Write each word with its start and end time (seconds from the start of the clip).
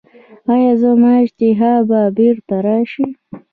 ایا 0.53 0.73
زما 0.81 1.11
اشتها 1.23 1.71
به 1.87 2.01
بیرته 2.15 2.57
راشي؟ 2.65 3.05